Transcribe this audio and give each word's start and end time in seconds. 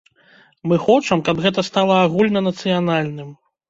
Мы 0.71 0.79
хочам, 0.85 1.23
каб 1.29 1.43
гэта 1.45 1.67
стала 1.71 2.03
агульнанацыянальным. 2.09 3.29